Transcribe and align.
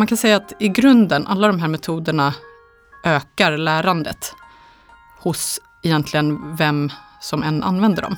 man 0.00 0.06
kan 0.06 0.18
säga 0.18 0.36
att 0.36 0.52
i 0.58 0.68
grunden, 0.68 1.26
alla 1.26 1.46
de 1.46 1.60
här 1.60 1.68
metoderna 1.68 2.34
ökar 3.04 3.56
lärandet 3.56 4.34
hos 5.18 5.60
egentligen 5.82 6.56
vem 6.56 6.92
som 7.20 7.42
än 7.42 7.62
använder 7.62 8.02
dem. 8.02 8.16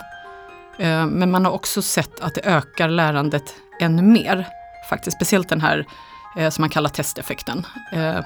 Eh, 0.78 1.06
men 1.06 1.30
man 1.30 1.44
har 1.44 1.52
också 1.52 1.82
sett 1.82 2.20
att 2.20 2.34
det 2.34 2.40
ökar 2.44 2.88
lärandet 2.88 3.54
ännu 3.80 4.02
mer. 4.02 4.48
Faktiskt, 4.90 5.16
speciellt 5.16 5.48
den 5.48 5.60
här 5.60 5.86
eh, 6.36 6.50
som 6.50 6.62
man 6.62 6.70
kallar 6.70 6.90
testeffekten. 6.90 7.66
Eh, 7.92 8.20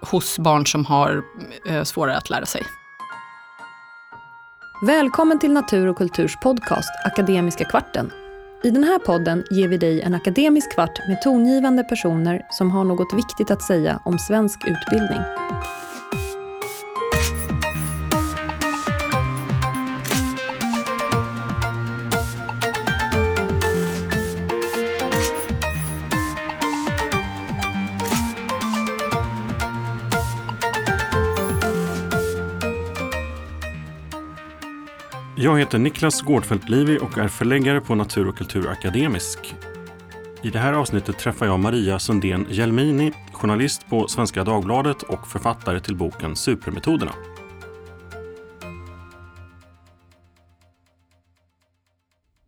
hos 0.00 0.38
barn 0.38 0.66
som 0.66 0.86
har 0.86 1.22
svårare 1.84 2.16
att 2.16 2.30
lära 2.30 2.46
sig. 2.46 2.62
Välkommen 4.86 5.38
till 5.38 5.52
Natur 5.52 5.86
och 5.86 5.98
kulturs 5.98 6.36
podcast 6.42 6.90
Akademiska 7.04 7.64
kvarten. 7.64 8.12
I 8.62 8.70
den 8.70 8.84
här 8.84 8.98
podden 8.98 9.44
ger 9.50 9.68
vi 9.68 9.76
dig 9.76 10.00
en 10.00 10.14
akademisk 10.14 10.72
kvart 10.72 11.08
med 11.08 11.22
tongivande 11.22 11.84
personer 11.84 12.46
som 12.50 12.70
har 12.70 12.84
något 12.84 13.14
viktigt 13.14 13.50
att 13.50 13.62
säga 13.62 14.00
om 14.04 14.18
svensk 14.18 14.58
utbildning. 14.66 15.20
Jag 35.42 35.58
heter 35.58 35.78
Niklas 35.78 36.22
Gårdfeldt 36.22 36.68
Livi 36.68 36.98
och 36.98 37.18
är 37.18 37.28
förläggare 37.28 37.80
på 37.80 37.94
Natur 37.94 38.28
och 38.28 38.36
kultur 38.36 38.68
akademisk. 38.68 39.54
I 40.42 40.50
det 40.50 40.58
här 40.58 40.72
avsnittet 40.72 41.18
träffar 41.18 41.46
jag 41.46 41.60
Maria 41.60 41.98
Sundén 41.98 42.46
Jelmini, 42.50 43.12
journalist 43.32 43.88
på 43.88 44.08
Svenska 44.08 44.44
Dagbladet 44.44 45.02
och 45.02 45.28
författare 45.28 45.80
till 45.80 45.96
boken 45.96 46.36
Supermetoderna. 46.36 47.12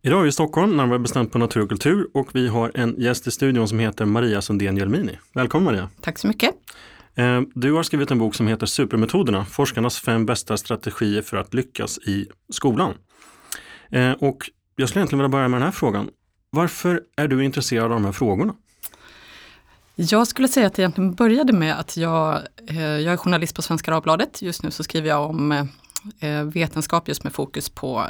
Idag 0.02 0.18
är 0.18 0.22
vi 0.22 0.28
i 0.28 0.32
Stockholm, 0.32 0.76
närmare 0.76 0.98
bestämt 0.98 1.32
på 1.32 1.38
Natur 1.38 1.62
och 1.62 1.68
kultur 1.68 2.08
och 2.14 2.28
vi 2.34 2.48
har 2.48 2.72
en 2.74 2.94
gäst 2.98 3.26
i 3.26 3.30
studion 3.30 3.68
som 3.68 3.78
heter 3.78 4.04
Maria 4.04 4.42
Sundén 4.42 4.76
Jelmini. 4.76 5.18
Välkommen 5.34 5.64
Maria! 5.64 5.88
Tack 6.00 6.18
så 6.18 6.26
mycket! 6.26 6.54
Eh, 7.14 7.40
du 7.54 7.72
har 7.72 7.82
skrivit 7.82 8.10
en 8.10 8.18
bok 8.18 8.34
som 8.34 8.46
heter 8.46 8.66
Supermetoderna, 8.66 9.44
forskarnas 9.44 9.98
fem 9.98 10.26
bästa 10.26 10.56
strategier 10.56 11.22
för 11.22 11.36
att 11.36 11.54
lyckas 11.54 11.98
i 11.98 12.28
skolan. 12.52 12.94
Eh, 13.90 14.12
och 14.12 14.50
jag 14.76 14.88
skulle 14.88 15.00
egentligen 15.00 15.18
vilja 15.18 15.28
börja 15.28 15.48
med 15.48 15.60
den 15.60 15.66
här 15.66 15.72
frågan. 15.72 16.08
Varför 16.50 17.02
är 17.16 17.28
du 17.28 17.44
intresserad 17.44 17.84
av 17.84 17.90
de 17.90 18.04
här 18.04 18.12
frågorna? 18.12 18.54
Jag 19.94 20.26
skulle 20.26 20.48
säga 20.48 20.66
att 20.66 20.74
det 20.74 20.82
egentligen 20.82 21.14
började 21.14 21.52
med 21.52 21.78
att 21.78 21.96
jag, 21.96 22.42
eh, 22.68 22.82
jag 22.82 23.12
är 23.12 23.16
journalist 23.16 23.56
på 23.56 23.62
Svenska 23.62 23.90
Dagbladet. 23.90 24.42
Just 24.42 24.62
nu 24.62 24.70
så 24.70 24.82
skriver 24.82 25.08
jag 25.08 25.30
om 25.30 25.68
vetenskap 26.52 27.08
just 27.08 27.24
med 27.24 27.32
fokus 27.32 27.68
på 27.68 28.06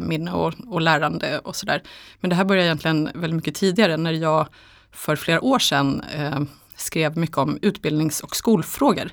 minne 0.00 0.32
och, 0.32 0.54
och 0.66 0.80
lärande 0.80 1.38
och 1.38 1.56
sådär. 1.56 1.82
Men 2.20 2.30
det 2.30 2.36
här 2.36 2.44
började 2.44 2.66
egentligen 2.66 3.10
väldigt 3.14 3.36
mycket 3.36 3.54
tidigare 3.54 3.96
när 3.96 4.12
jag 4.12 4.48
för 4.92 5.16
flera 5.16 5.40
år 5.40 5.58
sedan 5.58 6.02
skrev 6.82 7.18
mycket 7.18 7.38
om 7.38 7.58
utbildnings 7.62 8.20
och 8.20 8.36
skolfrågor. 8.36 9.10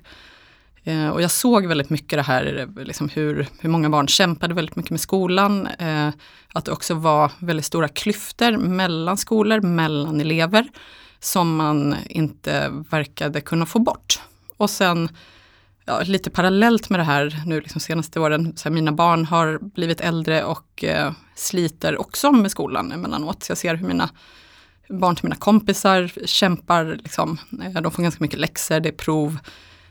Eh, 0.83 1.09
och 1.09 1.21
jag 1.21 1.31
såg 1.31 1.65
väldigt 1.65 1.89
mycket 1.89 2.17
det 2.19 2.23
här, 2.23 2.69
liksom 2.85 3.09
hur, 3.09 3.47
hur 3.59 3.69
många 3.69 3.89
barn 3.89 4.07
kämpade 4.07 4.53
väldigt 4.53 4.75
mycket 4.75 4.91
med 4.91 4.99
skolan. 4.99 5.67
Eh, 5.67 6.09
att 6.53 6.65
det 6.65 6.71
också 6.71 6.93
var 6.93 7.31
väldigt 7.39 7.65
stora 7.65 7.87
klyftor 7.87 8.57
mellan 8.57 9.17
skolor, 9.17 9.61
mellan 9.61 10.21
elever, 10.21 10.67
som 11.19 11.55
man 11.55 11.95
inte 12.09 12.69
verkade 12.89 13.41
kunna 13.41 13.65
få 13.65 13.79
bort. 13.79 14.21
Och 14.57 14.69
sen 14.69 15.09
ja, 15.85 16.01
lite 16.01 16.29
parallellt 16.29 16.89
med 16.89 16.99
det 16.99 17.03
här 17.03 17.41
nu 17.45 17.61
liksom 17.61 17.81
senaste 17.81 18.19
åren, 18.19 18.53
så 18.57 18.69
här, 18.69 18.73
mina 18.73 18.91
barn 18.91 19.25
har 19.25 19.59
blivit 19.61 20.01
äldre 20.01 20.43
och 20.43 20.83
eh, 20.83 21.11
sliter 21.35 22.01
också 22.01 22.31
med 22.31 22.51
skolan 22.51 22.91
emellanåt. 22.91 23.43
Så 23.43 23.51
jag 23.51 23.57
ser 23.57 23.75
hur 23.75 23.87
mina 23.87 24.09
barn 24.89 25.15
till 25.15 25.25
mina 25.25 25.35
kompisar 25.35 26.11
kämpar, 26.25 26.85
liksom, 27.03 27.37
eh, 27.63 27.81
de 27.81 27.91
får 27.91 28.03
ganska 28.03 28.23
mycket 28.23 28.39
läxor, 28.39 28.79
det 28.79 28.89
är 28.89 28.93
prov. 28.93 29.37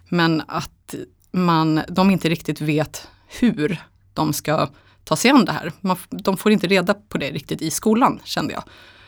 Men 0.08 0.42
att 0.48 0.94
man, 1.30 1.80
de 1.88 2.10
inte 2.10 2.28
riktigt 2.28 2.60
vet 2.60 3.08
hur 3.26 3.82
de 4.14 4.32
ska 4.32 4.68
ta 5.04 5.16
sig 5.16 5.30
an 5.30 5.44
det 5.44 5.52
här. 5.52 5.72
Man, 5.80 5.96
de 6.10 6.36
får 6.36 6.52
inte 6.52 6.66
reda 6.66 6.94
på 6.94 7.18
det 7.18 7.30
riktigt 7.30 7.62
i 7.62 7.70
skolan 7.70 8.20
kände 8.24 8.52
jag. 8.52 8.62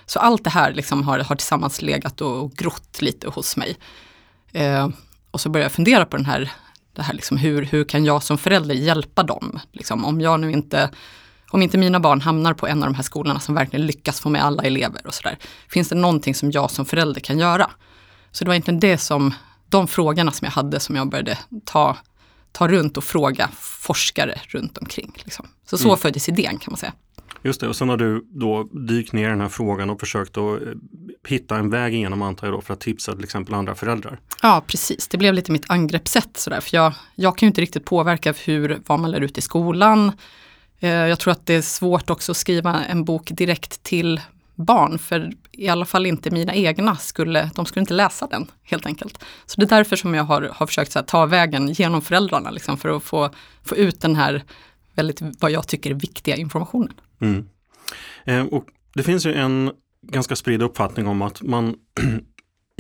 Så 0.06 0.18
allt 0.18 0.44
det 0.44 0.50
här 0.50 0.72
liksom 0.72 1.02
har, 1.02 1.18
har 1.18 1.36
tillsammans 1.36 1.82
legat 1.82 2.20
och 2.20 2.52
grott 2.52 3.02
lite 3.02 3.28
hos 3.28 3.56
mig. 3.56 3.76
Eh, 4.52 4.88
och 5.30 5.40
så 5.40 5.48
började 5.48 5.64
jag 5.64 5.72
fundera 5.72 6.04
på 6.06 6.16
den 6.16 6.26
här, 6.26 6.52
det 6.92 7.02
här 7.02 7.14
liksom, 7.14 7.36
hur, 7.36 7.62
hur 7.62 7.84
kan 7.84 8.04
jag 8.04 8.22
som 8.22 8.38
förälder 8.38 8.74
hjälpa 8.74 9.22
dem? 9.22 9.60
Liksom, 9.72 10.04
om 10.04 10.20
jag 10.20 10.40
nu 10.40 10.52
inte 10.52 10.90
om 11.50 11.62
inte 11.62 11.78
mina 11.78 12.00
barn 12.00 12.20
hamnar 12.20 12.54
på 12.54 12.66
en 12.66 12.82
av 12.82 12.88
de 12.88 12.94
här 12.94 13.02
skolorna 13.02 13.40
som 13.40 13.54
verkligen 13.54 13.86
lyckas 13.86 14.20
få 14.20 14.28
med 14.28 14.44
alla 14.44 14.62
elever 14.62 15.06
och 15.06 15.14
sådär. 15.14 15.38
Finns 15.68 15.88
det 15.88 15.94
någonting 15.94 16.34
som 16.34 16.50
jag 16.50 16.70
som 16.70 16.86
förälder 16.86 17.20
kan 17.20 17.38
göra? 17.38 17.70
Så 18.30 18.44
det 18.44 18.48
var 18.48 18.54
egentligen 18.54 18.80
det 18.80 18.98
som, 18.98 19.34
de 19.68 19.88
frågorna 19.88 20.32
som 20.32 20.44
jag 20.44 20.52
hade 20.52 20.80
som 20.80 20.96
jag 20.96 21.10
började 21.10 21.38
ta, 21.64 21.96
ta 22.52 22.68
runt 22.68 22.96
och 22.96 23.04
fråga 23.04 23.48
forskare 23.58 24.40
runt 24.48 24.78
omkring. 24.78 25.12
Liksom. 25.16 25.46
Så 25.66 25.78
så 25.78 25.88
mm. 25.88 25.98
föddes 25.98 26.28
idén 26.28 26.58
kan 26.58 26.72
man 26.72 26.76
säga. 26.76 26.92
Just 27.42 27.60
det, 27.60 27.68
och 27.68 27.76
sen 27.76 27.88
har 27.88 27.96
du 27.96 28.26
då 28.30 28.62
dykt 28.62 29.12
ner 29.12 29.26
i 29.26 29.30
den 29.30 29.40
här 29.40 29.48
frågan 29.48 29.90
och 29.90 30.00
försökt 30.00 30.36
att 30.36 30.62
eh, 30.62 30.68
hitta 31.28 31.56
en 31.56 31.70
väg 31.70 31.94
igenom 31.94 32.22
antar 32.22 32.46
jag 32.46 32.54
då 32.54 32.60
för 32.60 32.74
att 32.74 32.80
tipsa 32.80 33.12
till 33.14 33.24
exempel 33.24 33.54
andra 33.54 33.74
föräldrar. 33.74 34.20
Ja 34.42 34.62
precis, 34.66 35.08
det 35.08 35.18
blev 35.18 35.34
lite 35.34 35.52
mitt 35.52 35.70
angreppssätt 35.70 36.36
sådär. 36.36 36.60
För 36.60 36.76
jag, 36.76 36.92
jag 37.14 37.38
kan 37.38 37.46
ju 37.46 37.48
inte 37.48 37.60
riktigt 37.60 37.84
påverka 37.84 38.34
hur, 38.44 38.82
vad 38.86 39.00
man 39.00 39.10
lär 39.10 39.20
ut 39.20 39.38
i 39.38 39.40
skolan, 39.40 40.12
Eh, 40.80 40.90
jag 40.90 41.18
tror 41.18 41.32
att 41.32 41.46
det 41.46 41.54
är 41.54 41.62
svårt 41.62 42.10
också 42.10 42.32
att 42.32 42.36
skriva 42.36 42.84
en 42.84 43.04
bok 43.04 43.30
direkt 43.30 43.82
till 43.82 44.20
barn, 44.54 44.98
för 44.98 45.32
i 45.52 45.68
alla 45.68 45.84
fall 45.84 46.06
inte 46.06 46.30
mina 46.30 46.54
egna 46.54 46.96
skulle, 46.96 47.50
de 47.54 47.66
skulle 47.66 47.80
inte 47.80 47.94
läsa 47.94 48.26
den 48.26 48.46
helt 48.62 48.86
enkelt. 48.86 49.24
Så 49.46 49.60
det 49.60 49.66
är 49.66 49.76
därför 49.76 49.96
som 49.96 50.14
jag 50.14 50.24
har, 50.24 50.50
har 50.52 50.66
försökt 50.66 50.94
här, 50.94 51.02
ta 51.02 51.26
vägen 51.26 51.72
genom 51.72 52.02
föräldrarna, 52.02 52.50
liksom, 52.50 52.78
för 52.78 52.96
att 52.96 53.02
få, 53.02 53.30
få 53.64 53.76
ut 53.76 54.00
den 54.00 54.16
här 54.16 54.44
väldigt, 54.94 55.20
vad 55.40 55.50
jag 55.50 55.68
tycker 55.68 55.90
är 55.90 55.94
viktiga 55.94 56.36
informationen. 56.36 56.92
Mm. 57.20 57.48
Eh, 58.24 58.42
och 58.42 58.64
det 58.94 59.02
finns 59.02 59.26
ju 59.26 59.34
en 59.34 59.70
ganska 60.02 60.36
spridd 60.36 60.62
uppfattning 60.62 61.06
om 61.06 61.22
att 61.22 61.42
man 61.42 61.74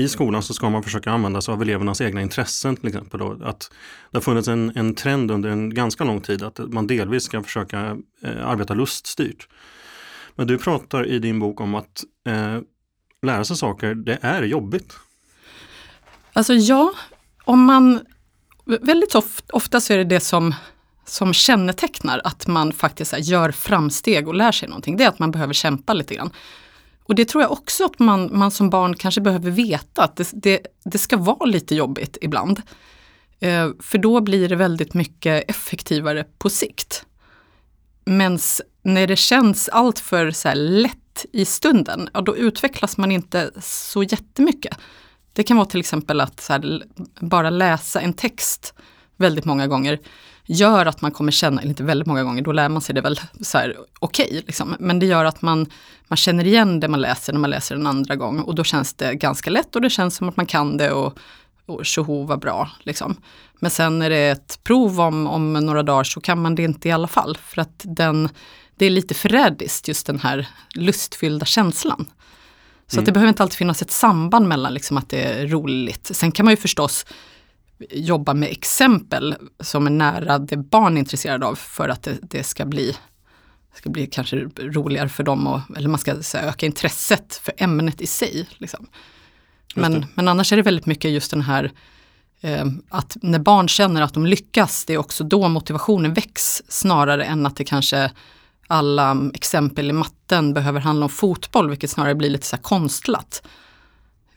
i 0.00 0.08
skolan 0.08 0.42
så 0.42 0.54
ska 0.54 0.70
man 0.70 0.82
försöka 0.82 1.10
använda 1.10 1.40
sig 1.40 1.52
av 1.52 1.62
elevernas 1.62 2.00
egna 2.00 2.22
intressen 2.22 2.76
till 2.76 2.88
exempel. 2.88 3.20
Då. 3.20 3.38
Att 3.44 3.70
det 4.10 4.16
har 4.16 4.22
funnits 4.22 4.48
en, 4.48 4.72
en 4.74 4.94
trend 4.94 5.30
under 5.30 5.50
en 5.50 5.74
ganska 5.74 6.04
lång 6.04 6.20
tid 6.20 6.42
att 6.42 6.58
man 6.58 6.86
delvis 6.86 7.22
ska 7.22 7.42
försöka 7.42 7.96
eh, 8.22 8.48
arbeta 8.48 8.74
luststyrt. 8.74 9.48
Men 10.36 10.46
du 10.46 10.58
pratar 10.58 11.06
i 11.06 11.18
din 11.18 11.38
bok 11.38 11.60
om 11.60 11.74
att 11.74 12.04
eh, 12.26 12.58
lära 13.22 13.44
sig 13.44 13.56
saker, 13.56 13.94
det 13.94 14.18
är 14.22 14.42
jobbigt. 14.42 14.96
Alltså 16.32 16.54
ja, 16.54 16.92
om 17.44 17.64
man 17.64 18.00
väldigt 18.64 19.14
ofta, 19.14 19.52
ofta 19.52 19.80
så 19.80 19.92
är 19.92 19.98
det 19.98 20.04
det 20.04 20.20
som, 20.20 20.54
som 21.04 21.32
kännetecknar 21.32 22.20
att 22.24 22.46
man 22.46 22.72
faktiskt 22.72 23.12
här, 23.12 23.18
gör 23.18 23.50
framsteg 23.50 24.28
och 24.28 24.34
lär 24.34 24.52
sig 24.52 24.68
någonting. 24.68 24.96
Det 24.96 25.04
är 25.04 25.08
att 25.08 25.18
man 25.18 25.30
behöver 25.30 25.54
kämpa 25.54 25.92
lite 25.92 26.14
grann. 26.14 26.30
Och 27.10 27.16
det 27.16 27.24
tror 27.24 27.42
jag 27.42 27.52
också 27.52 27.84
att 27.84 27.98
man, 27.98 28.38
man 28.38 28.50
som 28.50 28.70
barn 28.70 28.96
kanske 28.96 29.20
behöver 29.20 29.50
veta, 29.50 30.02
att 30.02 30.16
det, 30.16 30.30
det, 30.32 30.66
det 30.84 30.98
ska 30.98 31.16
vara 31.16 31.44
lite 31.44 31.74
jobbigt 31.74 32.18
ibland. 32.20 32.62
Eh, 33.40 33.70
för 33.80 33.98
då 33.98 34.20
blir 34.20 34.48
det 34.48 34.56
väldigt 34.56 34.94
mycket 34.94 35.50
effektivare 35.50 36.24
på 36.38 36.50
sikt. 36.50 37.04
Men 38.04 38.38
när 38.82 39.06
det 39.06 39.16
känns 39.16 39.68
alltför 39.68 40.30
så 40.30 40.54
lätt 40.54 41.26
i 41.32 41.44
stunden, 41.44 42.08
ja, 42.14 42.20
då 42.20 42.36
utvecklas 42.36 42.96
man 42.96 43.12
inte 43.12 43.50
så 43.62 44.02
jättemycket. 44.02 44.76
Det 45.32 45.42
kan 45.42 45.56
vara 45.56 45.66
till 45.66 45.80
exempel 45.80 46.20
att 46.20 46.46
här, 46.48 46.82
bara 47.20 47.50
läsa 47.50 48.00
en 48.00 48.12
text 48.12 48.74
väldigt 49.20 49.44
många 49.44 49.66
gånger 49.66 49.98
gör 50.46 50.86
att 50.86 51.02
man 51.02 51.10
kommer 51.10 51.32
känna, 51.32 51.60
eller 51.60 51.68
inte 51.68 51.82
väldigt 51.82 52.06
många 52.06 52.24
gånger, 52.24 52.42
då 52.42 52.52
lär 52.52 52.68
man 52.68 52.82
sig 52.82 52.94
det 52.94 53.00
väl 53.00 53.20
så 53.40 53.58
här 53.58 53.76
okej, 53.98 54.26
okay, 54.26 54.42
liksom. 54.46 54.76
men 54.78 54.98
det 54.98 55.06
gör 55.06 55.24
att 55.24 55.42
man, 55.42 55.66
man 56.08 56.16
känner 56.16 56.46
igen 56.46 56.80
det 56.80 56.88
man 56.88 57.00
läser 57.00 57.32
när 57.32 57.40
man 57.40 57.50
läser 57.50 57.74
en 57.74 57.86
andra 57.86 58.16
gång 58.16 58.40
och 58.40 58.54
då 58.54 58.64
känns 58.64 58.94
det 58.94 59.14
ganska 59.14 59.50
lätt 59.50 59.76
och 59.76 59.82
det 59.82 59.90
känns 59.90 60.16
som 60.16 60.28
att 60.28 60.36
man 60.36 60.46
kan 60.46 60.76
det 60.76 60.90
och, 60.90 61.18
och 61.66 61.86
tjoho 61.86 62.24
vad 62.24 62.40
bra. 62.40 62.70
Liksom. 62.80 63.16
Men 63.54 63.70
sen 63.70 63.98
när 63.98 64.10
det 64.10 64.16
är 64.16 64.32
ett 64.32 64.60
prov 64.62 65.00
om, 65.00 65.26
om 65.26 65.52
några 65.52 65.82
dagar 65.82 66.04
så 66.04 66.20
kan 66.20 66.42
man 66.42 66.54
det 66.54 66.62
inte 66.62 66.88
i 66.88 66.92
alla 66.92 67.08
fall 67.08 67.38
för 67.42 67.60
att 67.60 67.80
den, 67.84 68.28
det 68.76 68.86
är 68.86 68.90
lite 68.90 69.14
förrädiskt 69.14 69.88
just 69.88 70.06
den 70.06 70.20
här 70.20 70.48
lustfyllda 70.74 71.46
känslan. 71.46 72.06
Så 72.86 72.96
mm. 72.96 73.04
det 73.04 73.12
behöver 73.12 73.28
inte 73.28 73.42
alltid 73.42 73.56
finnas 73.58 73.82
ett 73.82 73.90
samband 73.90 74.48
mellan 74.48 74.74
liksom 74.74 74.96
att 74.96 75.08
det 75.08 75.22
är 75.22 75.46
roligt. 75.46 76.10
Sen 76.12 76.32
kan 76.32 76.44
man 76.44 76.52
ju 76.52 76.56
förstås 76.56 77.06
jobba 77.90 78.34
med 78.34 78.48
exempel 78.50 79.36
som 79.60 79.86
är 79.86 79.90
nära 79.90 80.38
det 80.38 80.56
barn 80.56 80.96
är 80.96 80.98
intresserade 80.98 81.46
av 81.46 81.54
för 81.54 81.88
att 81.88 82.02
det, 82.02 82.18
det 82.22 82.44
ska 82.44 82.64
bli 82.64 82.96
ska 83.74 83.90
bli 83.90 84.06
kanske 84.06 84.36
roligare 84.58 85.08
för 85.08 85.22
dem, 85.22 85.46
och, 85.46 85.60
eller 85.76 85.88
man 85.88 85.98
ska 85.98 86.14
här, 86.34 86.48
öka 86.48 86.66
intresset 86.66 87.40
för 87.44 87.54
ämnet 87.56 88.00
i 88.00 88.06
sig. 88.06 88.48
Liksom. 88.58 88.86
Men, 89.74 90.06
men 90.14 90.28
annars 90.28 90.52
är 90.52 90.56
det 90.56 90.62
väldigt 90.62 90.86
mycket 90.86 91.10
just 91.10 91.30
den 91.30 91.40
här 91.40 91.72
eh, 92.40 92.66
att 92.88 93.16
när 93.22 93.38
barn 93.38 93.68
känner 93.68 94.02
att 94.02 94.14
de 94.14 94.26
lyckas, 94.26 94.84
det 94.84 94.94
är 94.94 94.98
också 94.98 95.24
då 95.24 95.48
motivationen 95.48 96.14
väcks 96.14 96.62
snarare 96.68 97.24
än 97.24 97.46
att 97.46 97.56
det 97.56 97.64
kanske 97.64 98.10
alla 98.66 99.30
exempel 99.34 99.90
i 99.90 99.92
matten 99.92 100.54
behöver 100.54 100.80
handla 100.80 101.04
om 101.04 101.10
fotboll, 101.10 101.70
vilket 101.70 101.90
snarare 101.90 102.14
blir 102.14 102.30
lite 102.30 102.46
så 102.46 102.56
konstlat. 102.56 103.42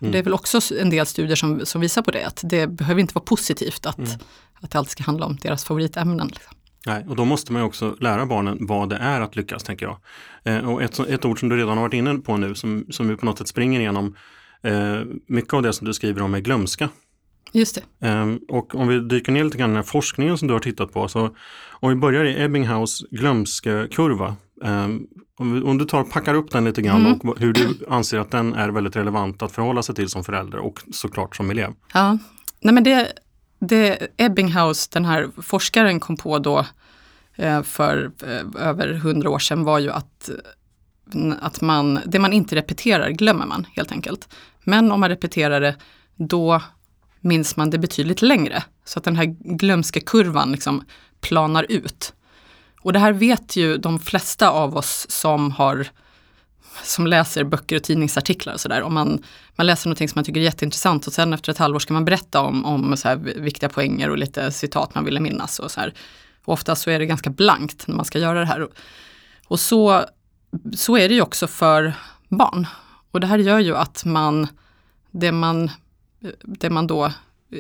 Mm. 0.03 0.11
Det 0.11 0.19
är 0.19 0.23
väl 0.23 0.33
också 0.33 0.59
en 0.79 0.89
del 0.89 1.05
studier 1.05 1.35
som, 1.35 1.65
som 1.65 1.81
visar 1.81 2.01
på 2.01 2.11
det, 2.11 2.23
att 2.27 2.41
det 2.43 2.67
behöver 2.67 3.01
inte 3.01 3.13
vara 3.13 3.25
positivt 3.25 3.85
att, 3.85 3.97
mm. 3.97 4.11
att 4.53 4.71
det 4.71 4.77
alltid 4.77 4.91
ska 4.91 5.03
handla 5.03 5.25
om 5.25 5.37
deras 5.41 5.65
favoritämnen. 5.65 6.27
Liksom. 6.27 6.53
Nej, 6.85 7.05
och 7.09 7.15
då 7.15 7.25
måste 7.25 7.53
man 7.53 7.61
ju 7.61 7.65
också 7.65 7.95
lära 7.99 8.25
barnen 8.25 8.57
vad 8.59 8.89
det 8.89 8.95
är 8.95 9.21
att 9.21 9.35
lyckas, 9.35 9.63
tänker 9.63 9.85
jag. 9.85 9.97
Eh, 10.43 10.69
och 10.69 10.83
ett, 10.83 10.99
ett 10.99 11.25
ord 11.25 11.39
som 11.39 11.49
du 11.49 11.57
redan 11.57 11.77
har 11.77 11.81
varit 11.81 11.93
inne 11.93 12.15
på 12.15 12.37
nu, 12.37 12.55
som, 12.55 12.85
som 12.89 13.07
vi 13.07 13.15
på 13.15 13.25
något 13.25 13.37
sätt 13.37 13.47
springer 13.47 13.79
igenom, 13.79 14.15
eh, 14.63 15.01
mycket 15.27 15.53
av 15.53 15.61
det 15.61 15.73
som 15.73 15.87
du 15.87 15.93
skriver 15.93 16.21
om 16.21 16.33
är 16.33 16.39
glömska. 16.39 16.89
Just 17.51 17.81
det. 17.99 18.07
Eh, 18.07 18.35
och 18.47 18.75
om 18.75 18.87
vi 18.87 18.99
dyker 18.99 19.31
ner 19.31 19.43
lite 19.43 19.57
grann 19.57 19.69
i 19.69 19.73
den 19.73 19.83
här 19.83 19.91
forskningen 19.91 20.37
som 20.37 20.47
du 20.47 20.53
har 20.53 20.61
tittat 20.61 20.93
på, 20.93 21.07
så 21.07 21.35
om 21.69 21.89
vi 21.89 21.95
börjar 21.95 22.25
i 22.25 22.43
Ebbinghaus 22.43 23.05
glömskekurva, 23.11 24.35
eh, 24.63 24.87
om, 25.43 25.65
om, 25.65 25.77
du 25.77 25.85
tar 25.85 26.03
packar 26.03 26.33
upp 26.33 26.51
den 26.51 26.65
lite 26.65 26.81
grann 26.81 27.05
mm. 27.05 27.19
och 27.19 27.39
hur 27.39 27.53
du 27.53 27.85
anser 27.89 28.19
att 28.19 28.31
den 28.31 28.53
är 28.53 28.69
väldigt 28.69 28.95
relevant 28.95 29.41
att 29.41 29.51
förhålla 29.51 29.83
sig 29.83 29.95
till 29.95 30.09
som 30.09 30.23
förälder 30.23 30.57
och 30.57 30.81
såklart 30.91 31.35
som 31.35 31.49
elev. 31.49 31.73
Ja, 31.93 32.17
Nej, 32.63 32.73
men 32.73 32.83
det, 32.83 33.13
det 33.59 34.07
Ebbinghaus, 34.17 34.87
den 34.87 35.05
här 35.05 35.29
forskaren 35.41 35.99
kom 35.99 36.17
på 36.17 36.39
då 36.39 36.65
eh, 37.35 37.63
för 37.63 38.11
eh, 38.23 38.67
över 38.67 38.93
hundra 38.93 39.29
år 39.29 39.39
sedan 39.39 39.63
var 39.63 39.79
ju 39.79 39.91
att, 39.91 40.29
att 41.39 41.61
man, 41.61 41.99
det 42.05 42.19
man 42.19 42.33
inte 42.33 42.55
repeterar 42.55 43.09
glömmer 43.09 43.45
man 43.45 43.67
helt 43.75 43.91
enkelt. 43.91 44.33
Men 44.63 44.91
om 44.91 44.99
man 44.99 45.09
repeterar 45.09 45.61
det, 45.61 45.75
då 46.15 46.61
minns 47.19 47.55
man 47.55 47.69
det 47.69 47.77
betydligt 47.77 48.21
längre. 48.21 48.63
Så 48.85 48.99
att 48.99 49.05
den 49.05 49.15
här 49.15 49.25
glömska 49.39 49.99
kurvan 49.99 50.51
liksom 50.51 50.83
planar 51.21 51.65
ut. 51.69 52.13
Och 52.83 52.93
det 52.93 52.99
här 52.99 53.13
vet 53.13 53.55
ju 53.55 53.77
de 53.77 53.99
flesta 53.99 54.49
av 54.49 54.77
oss 54.77 55.05
som 55.09 55.51
har 55.51 55.87
som 56.83 57.07
läser 57.07 57.43
böcker 57.43 57.75
och 57.75 57.83
tidningsartiklar 57.83 58.53
och 58.53 58.59
sådär. 58.59 58.81
Om 58.81 58.93
man, 58.93 59.23
man 59.55 59.67
läser 59.67 59.87
någonting 59.87 60.09
som 60.09 60.17
man 60.19 60.25
tycker 60.25 60.39
är 60.39 60.45
jätteintressant 60.45 61.07
och 61.07 61.13
sen 61.13 61.33
efter 61.33 61.51
ett 61.51 61.57
halvår 61.57 61.79
ska 61.79 61.93
man 61.93 62.05
berätta 62.05 62.41
om, 62.41 62.65
om 62.65 62.97
så 62.97 63.07
här 63.07 63.15
viktiga 63.15 63.69
poänger 63.69 64.09
och 64.09 64.17
lite 64.17 64.51
citat 64.51 64.95
man 64.95 65.05
ville 65.05 65.19
minnas. 65.19 65.59
Och 65.59 65.71
så 65.71 65.79
här. 65.79 65.93
Och 66.45 66.53
oftast 66.53 66.81
så 66.81 66.89
är 66.89 66.99
det 66.99 67.05
ganska 67.05 67.29
blankt 67.29 67.87
när 67.87 67.95
man 67.95 68.05
ska 68.05 68.19
göra 68.19 68.39
det 68.39 68.45
här. 68.45 68.67
Och 69.47 69.59
så, 69.59 70.05
så 70.75 70.97
är 70.97 71.09
det 71.09 71.15
ju 71.15 71.21
också 71.21 71.47
för 71.47 71.93
barn. 72.29 72.67
Och 73.11 73.19
det 73.19 73.27
här 73.27 73.37
gör 73.37 73.59
ju 73.59 73.75
att 73.75 74.05
man, 74.05 74.47
det 75.11 75.31
man, 75.31 75.71
det 76.41 76.69
man 76.69 76.87
då 76.87 77.11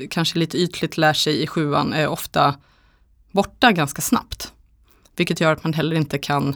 kanske 0.09 0.39
lite 0.39 0.57
ytligt 0.57 0.97
lär 0.97 1.13
sig 1.13 1.43
i 1.43 1.47
sjuan 1.47 1.93
är 1.93 2.07
ofta 2.07 2.55
borta 3.31 3.71
ganska 3.71 4.01
snabbt. 4.01 4.52
Vilket 5.15 5.41
gör 5.41 5.53
att 5.53 5.63
man 5.63 5.73
heller 5.73 5.95
inte 5.95 6.17
kan 6.17 6.55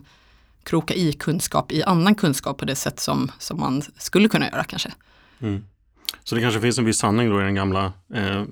kroka 0.63 0.93
i 0.93 1.13
kunskap 1.13 1.71
i 1.71 1.83
annan 1.83 2.15
kunskap 2.15 2.57
på 2.57 2.65
det 2.65 2.75
sätt 2.75 2.99
som, 2.99 3.31
som 3.39 3.59
man 3.59 3.81
skulle 3.97 4.29
kunna 4.29 4.49
göra 4.49 4.63
kanske. 4.63 4.91
Mm. 5.39 5.63
Så 6.23 6.35
det 6.35 6.41
kanske 6.41 6.61
finns 6.61 6.77
en 6.77 6.85
viss 6.85 6.97
sanning 6.97 7.29
då 7.29 7.41
i 7.41 7.43
den 7.43 7.55
gamla, 7.55 7.93
eh, 8.13 8.43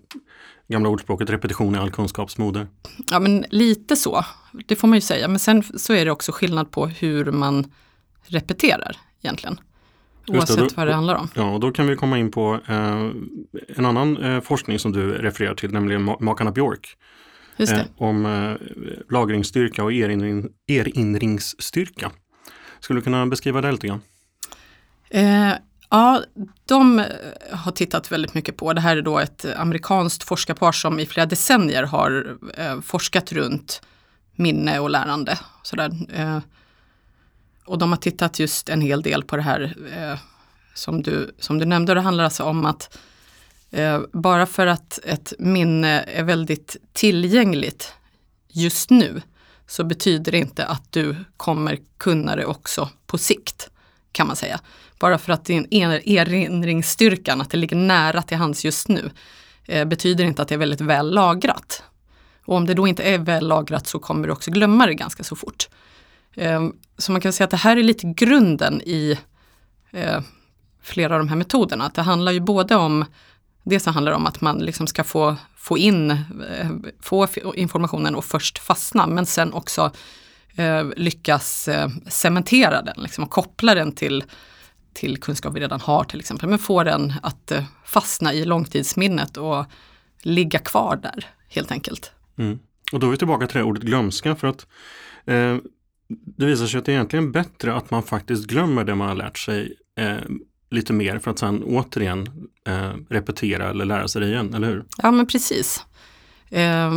gamla 0.67 0.89
ordspråket 0.89 1.29
repetition 1.29 1.75
är 1.75 1.79
all 1.79 1.91
kunskaps 1.91 2.37
moder? 2.37 2.67
Ja 3.11 3.19
men 3.19 3.45
lite 3.49 3.95
så, 3.95 4.25
det 4.65 4.75
får 4.75 4.87
man 4.87 4.97
ju 4.97 5.01
säga. 5.01 5.27
Men 5.27 5.39
sen 5.39 5.63
så 5.63 5.93
är 5.93 6.05
det 6.05 6.11
också 6.11 6.31
skillnad 6.31 6.71
på 6.71 6.87
hur 6.87 7.31
man 7.31 7.71
repeterar 8.23 8.97
egentligen. 9.21 9.59
Oavsett 10.27 10.55
det, 10.55 10.61
då, 10.61 10.69
vad 10.75 10.87
det 10.87 10.93
handlar 10.93 11.15
om. 11.15 11.29
Ja, 11.33 11.51
och 11.51 11.59
då 11.59 11.71
kan 11.71 11.87
vi 11.87 11.95
komma 11.95 12.17
in 12.17 12.31
på 12.31 12.59
eh, 12.67 13.09
en 13.67 13.85
annan 13.85 14.17
eh, 14.17 14.41
forskning 14.41 14.79
som 14.79 14.91
du 14.91 15.11
refererar 15.11 15.55
till, 15.55 15.71
nämligen 15.71 16.15
makarna 16.19 16.51
Björk. 16.51 16.97
Eh, 17.57 17.81
om 17.97 18.25
eh, 18.25 18.55
lagringsstyrka 19.09 19.83
och 19.83 19.93
erinring, 19.93 20.49
erinringsstyrka. 20.67 22.11
Skulle 22.79 22.99
du 22.99 23.03
kunna 23.03 23.25
beskriva 23.25 23.61
det 23.61 23.71
lite 23.71 23.87
grann? 23.87 24.01
Eh, 25.09 25.53
ja, 25.89 26.23
de 26.65 26.99
eh, 26.99 27.05
har 27.51 27.71
tittat 27.71 28.11
väldigt 28.11 28.33
mycket 28.33 28.57
på, 28.57 28.73
det 28.73 28.81
här 28.81 28.97
är 28.97 29.01
då 29.01 29.19
ett 29.19 29.45
amerikanskt 29.55 30.23
forskarpar 30.23 30.71
som 30.71 30.99
i 30.99 31.05
flera 31.05 31.25
decennier 31.25 31.83
har 31.83 32.37
eh, 32.57 32.81
forskat 32.81 33.31
runt 33.31 33.81
minne 34.35 34.79
och 34.79 34.89
lärande. 34.89 35.39
Sådär. 35.63 35.91
Eh, 36.13 36.39
och 37.65 37.77
de 37.77 37.89
har 37.89 37.97
tittat 37.97 38.39
just 38.39 38.69
en 38.69 38.81
hel 38.81 39.01
del 39.01 39.23
på 39.23 39.35
det 39.35 39.41
här 39.41 39.75
eh, 39.97 40.19
som, 40.73 41.01
du, 41.01 41.35
som 41.39 41.59
du 41.59 41.65
nämnde. 41.65 41.93
Det 41.93 42.01
handlar 42.01 42.23
alltså 42.23 42.43
om 42.43 42.65
att 42.65 42.97
Eh, 43.75 44.01
bara 44.13 44.45
för 44.45 44.67
att 44.67 44.99
ett 45.03 45.33
minne 45.39 46.01
är 46.01 46.23
väldigt 46.23 46.77
tillgängligt 46.93 47.93
just 48.47 48.89
nu 48.89 49.21
så 49.67 49.83
betyder 49.83 50.31
det 50.31 50.37
inte 50.37 50.65
att 50.65 50.91
du 50.91 51.15
kommer 51.37 51.79
kunna 51.97 52.35
det 52.35 52.45
också 52.45 52.89
på 53.07 53.17
sikt, 53.17 53.69
kan 54.11 54.27
man 54.27 54.35
säga. 54.35 54.59
Bara 54.99 55.17
för 55.17 55.33
att 55.33 55.45
din 55.45 55.67
erinringsstyrkan, 55.71 57.41
att 57.41 57.49
det 57.49 57.57
ligger 57.57 57.75
nära 57.75 58.21
till 58.21 58.37
hands 58.37 58.65
just 58.65 58.87
nu, 58.87 59.11
eh, 59.65 59.85
betyder 59.85 60.23
inte 60.23 60.41
att 60.41 60.47
det 60.47 60.55
är 60.55 60.59
väldigt 60.59 60.81
väl 60.81 61.13
lagrat. 61.13 61.83
Och 62.45 62.55
om 62.55 62.65
det 62.65 62.73
då 62.73 62.87
inte 62.87 63.03
är 63.03 63.17
väl 63.17 63.47
lagrat 63.47 63.87
så 63.87 63.99
kommer 63.99 64.27
du 64.27 64.33
också 64.33 64.51
glömma 64.51 64.85
det 64.85 64.93
ganska 64.93 65.23
så 65.23 65.35
fort. 65.35 65.69
Eh, 66.33 66.67
så 66.97 67.11
man 67.11 67.21
kan 67.21 67.33
säga 67.33 67.45
att 67.45 67.51
det 67.51 67.57
här 67.57 67.77
är 67.77 67.83
lite 67.83 68.07
grunden 68.07 68.81
i 68.81 69.19
flera 70.81 71.13
av 71.13 71.19
de 71.19 71.29
här 71.29 71.35
metoderna. 71.35 71.85
Att 71.85 71.95
det 71.95 72.01
handlar 72.01 72.31
ju 72.31 72.39
både 72.39 72.75
om 72.75 73.05
det 73.65 73.79
så 73.79 73.91
handlar 73.91 74.11
det 74.11 74.15
om 74.15 74.25
att 74.25 74.41
man 74.41 74.57
liksom 74.57 74.87
ska 74.87 75.03
få, 75.03 75.35
få 75.55 75.77
in 75.77 76.11
eh, 76.11 76.71
få 76.99 77.27
informationen 77.55 78.15
och 78.15 78.25
först 78.25 78.59
fastna 78.59 79.07
men 79.07 79.25
sen 79.25 79.53
också 79.53 79.91
eh, 80.55 80.83
lyckas 80.95 81.67
eh, 81.67 81.89
cementera 82.07 82.81
den 82.81 83.03
liksom, 83.03 83.23
och 83.23 83.29
koppla 83.29 83.75
den 83.75 83.91
till, 83.91 84.23
till 84.93 85.17
kunskap 85.17 85.55
vi 85.55 85.59
redan 85.59 85.79
har 85.79 86.03
till 86.03 86.19
exempel. 86.19 86.49
Men 86.49 86.59
få 86.59 86.83
den 86.83 87.13
att 87.23 87.51
eh, 87.51 87.63
fastna 87.85 88.33
i 88.33 88.45
långtidsminnet 88.45 89.37
och 89.37 89.65
ligga 90.21 90.59
kvar 90.59 90.95
där 90.95 91.25
helt 91.49 91.71
enkelt. 91.71 92.11
Mm. 92.37 92.59
Och 92.91 92.99
då 92.99 93.07
är 93.07 93.11
vi 93.11 93.17
tillbaka 93.17 93.47
till 93.47 93.57
det 93.57 93.63
ordet 93.63 93.83
glömska 93.83 94.35
för 94.35 94.47
att 94.47 94.67
eh, 95.25 95.57
det 96.07 96.45
visar 96.45 96.65
sig 96.65 96.77
att 96.77 96.85
det 96.85 96.91
är 96.91 96.93
egentligen 96.93 97.31
bättre 97.31 97.73
att 97.73 97.91
man 97.91 98.03
faktiskt 98.03 98.47
glömmer 98.47 98.83
det 98.83 98.95
man 98.95 99.07
har 99.07 99.15
lärt 99.15 99.37
sig 99.37 99.73
eh, 99.97 100.17
lite 100.75 100.93
mer 100.93 101.19
för 101.19 101.31
att 101.31 101.39
sen 101.39 101.63
återigen 101.63 102.49
eh, 102.67 102.91
repetera 103.09 103.69
eller 103.69 103.85
lära 103.85 104.07
sig 104.07 104.21
det 104.21 104.27
igen, 104.27 104.53
eller 104.53 104.67
hur? 104.67 104.85
Ja 104.97 105.11
men 105.11 105.27
precis. 105.27 105.85
Eh, 106.49 106.91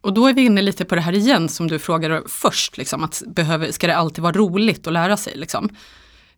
och 0.00 0.14
då 0.14 0.26
är 0.26 0.34
vi 0.34 0.42
inne 0.42 0.62
lite 0.62 0.84
på 0.84 0.94
det 0.94 1.00
här 1.00 1.12
igen 1.12 1.48
som 1.48 1.68
du 1.68 1.78
frågade 1.78 2.22
först, 2.26 2.76
liksom, 2.76 3.04
att 3.04 3.22
behöver, 3.26 3.72
ska 3.72 3.86
det 3.86 3.96
alltid 3.96 4.22
vara 4.22 4.32
roligt 4.32 4.86
att 4.86 4.92
lära 4.92 5.16
sig? 5.16 5.36
Liksom? 5.36 5.68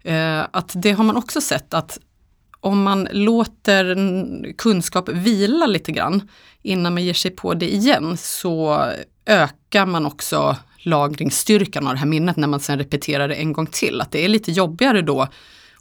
Eh, 0.02 0.40
att 0.50 0.72
det 0.74 0.92
har 0.92 1.04
man 1.04 1.16
också 1.16 1.40
sett 1.40 1.74
att 1.74 1.98
om 2.60 2.82
man 2.82 3.08
låter 3.12 3.96
kunskap 4.58 5.08
vila 5.08 5.66
lite 5.66 5.92
grann 5.92 6.28
innan 6.62 6.94
man 6.94 7.04
ger 7.04 7.14
sig 7.14 7.30
på 7.30 7.54
det 7.54 7.74
igen 7.74 8.16
så 8.16 8.86
ökar 9.26 9.86
man 9.86 10.06
också 10.06 10.56
lagringsstyrkan 10.78 11.86
av 11.86 11.92
det 11.92 11.98
här 11.98 12.06
minnet 12.06 12.36
när 12.36 12.48
man 12.48 12.60
sen 12.60 12.78
repeterar 12.78 13.28
det 13.28 13.34
en 13.34 13.52
gång 13.52 13.66
till. 13.66 14.00
Att 14.00 14.12
det 14.12 14.24
är 14.24 14.28
lite 14.28 14.52
jobbigare 14.52 15.02
då 15.02 15.28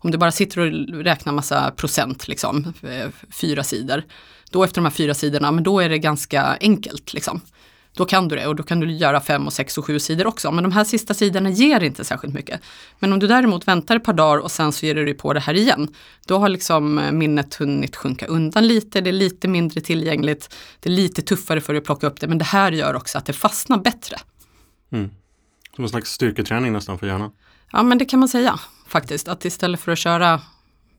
om 0.03 0.11
du 0.11 0.17
bara 0.17 0.31
sitter 0.31 0.59
och 0.61 1.03
räknar 1.03 1.33
massa 1.33 1.71
procent, 1.71 2.27
liksom, 2.27 2.73
eh, 2.83 3.09
fyra 3.31 3.63
sidor, 3.63 4.03
då 4.51 4.63
efter 4.63 4.75
de 4.75 4.85
här 4.85 4.91
fyra 4.91 5.13
sidorna, 5.13 5.51
men 5.51 5.63
då 5.63 5.79
är 5.79 5.89
det 5.89 5.97
ganska 5.97 6.57
enkelt. 6.61 7.13
Liksom. 7.13 7.41
Då 7.93 8.05
kan 8.05 8.27
du 8.27 8.35
det 8.35 8.47
och 8.47 8.55
då 8.55 8.63
kan 8.63 8.79
du 8.79 8.91
göra 8.91 9.21
fem 9.21 9.47
och 9.47 9.53
sex 9.53 9.77
och 9.77 9.85
sju 9.85 9.99
sidor 9.99 10.27
också. 10.27 10.51
Men 10.51 10.63
de 10.63 10.71
här 10.71 10.83
sista 10.83 11.13
sidorna 11.13 11.49
ger 11.49 11.83
inte 11.83 12.05
särskilt 12.05 12.33
mycket. 12.33 12.61
Men 12.99 13.13
om 13.13 13.19
du 13.19 13.27
däremot 13.27 13.67
väntar 13.67 13.95
ett 13.95 14.03
par 14.03 14.13
dagar 14.13 14.37
och 14.37 14.51
sen 14.51 14.71
så 14.71 14.85
ger 14.85 14.95
du 14.95 15.05
dig 15.05 15.13
på 15.13 15.33
det 15.33 15.39
här 15.39 15.53
igen. 15.53 15.87
Då 16.27 16.37
har 16.37 16.49
liksom 16.49 16.99
eh, 16.99 17.11
minnet 17.11 17.55
hunnit 17.55 17.95
sjunka 17.95 18.25
undan 18.25 18.67
lite, 18.67 19.01
det 19.01 19.09
är 19.09 19.13
lite 19.13 19.47
mindre 19.47 19.81
tillgängligt. 19.81 20.55
Det 20.79 20.89
är 20.89 20.93
lite 20.93 21.21
tuffare 21.21 21.61
för 21.61 21.73
dig 21.73 21.77
att 21.77 21.85
plocka 21.85 22.07
upp 22.07 22.19
det. 22.19 22.27
Men 22.27 22.37
det 22.37 22.45
här 22.45 22.71
gör 22.71 22.95
också 22.95 23.17
att 23.17 23.25
det 23.25 23.33
fastnar 23.33 23.77
bättre. 23.77 24.17
Mm. 24.91 25.09
Som 25.75 25.83
en 25.83 25.89
slags 25.89 26.11
styrketräning 26.11 26.73
nästan 26.73 26.99
för 26.99 27.07
hjärnan. 27.07 27.31
Ja 27.71 27.83
men 27.83 27.97
det 27.97 28.05
kan 28.05 28.19
man 28.19 28.29
säga 28.29 28.59
faktiskt. 28.91 29.27
Att 29.27 29.45
istället 29.45 29.79
för 29.79 29.91
att 29.91 29.97
köra 29.97 30.41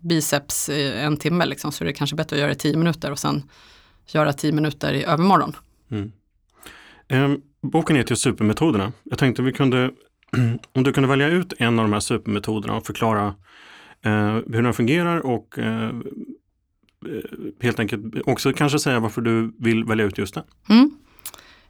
biceps 0.01 0.69
en 0.69 1.17
timme 1.17 1.47
liksom, 1.47 1.73
så 1.73 1.85
är 1.85 1.87
det 1.87 1.93
kanske 1.93 2.17
bättre 2.17 2.37
att 2.37 2.41
göra 2.41 2.49
det 2.49 2.55
tio 2.55 2.77
minuter 2.77 3.11
och 3.11 3.19
sen 3.19 3.43
göra 4.07 4.33
tio 4.33 4.53
minuter 4.53 4.93
i 4.93 5.05
övermorgon. 5.05 5.57
Mm. 5.91 6.13
Eh, 7.09 7.39
boken 7.63 7.97
heter 7.97 8.15
Supermetoderna. 8.15 8.93
Jag 9.03 9.19
tänkte 9.19 9.43
vi 9.43 9.53
kunde, 9.53 9.91
om 10.73 10.83
du 10.83 10.93
kunde 10.93 11.09
välja 11.09 11.29
ut 11.29 11.53
en 11.59 11.79
av 11.79 11.85
de 11.85 11.93
här 11.93 12.01
supermetoderna 12.01 12.77
och 12.77 12.87
förklara 12.87 13.27
eh, 14.03 14.35
hur 14.35 14.63
den 14.63 14.75
fungerar 14.75 15.27
och 15.27 15.59
eh, 15.59 15.89
eh 15.89 15.93
helt 17.61 17.79
enkelt 17.79 18.03
också 18.27 18.53
kanske 18.53 18.79
säga 18.79 19.01
varför 19.01 19.21
du 19.21 19.55
vill 19.59 19.85
välja 19.85 20.05
ut 20.05 20.19
just 20.19 20.35
den. 20.35 20.45
Mm. 20.69 20.91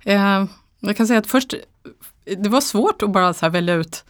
Eh, 0.05 0.49
jag 0.81 0.97
kan 0.97 1.07
säga 1.07 1.19
att 1.19 1.27
först, 1.27 1.55
det 2.25 2.49
var 2.49 2.61
svårt 2.61 3.03
att 3.03 3.13
bara 3.13 3.49
välja 3.49 3.75
ut 3.75 4.05